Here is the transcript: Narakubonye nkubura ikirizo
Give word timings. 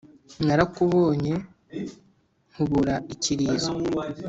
Narakubonye 0.45 1.33
nkubura 2.51 2.95
ikirizo 3.13 3.71